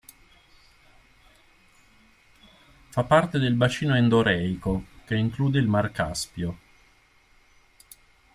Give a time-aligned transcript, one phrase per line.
[2.89, 6.57] Fa parte del bacino endoreico che include il mar Caspio.